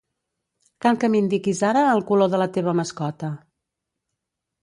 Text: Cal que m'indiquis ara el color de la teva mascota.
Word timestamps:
Cal 0.85 0.95
que 1.03 1.09
m'indiquis 1.15 1.61
ara 1.67 1.83
el 1.97 2.01
color 2.09 2.33
de 2.33 2.41
la 2.43 2.49
teva 2.57 2.75
mascota. 2.81 3.29